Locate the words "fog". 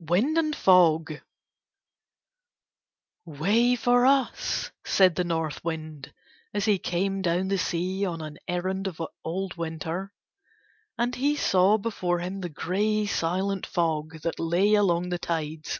0.56-1.20, 13.64-14.22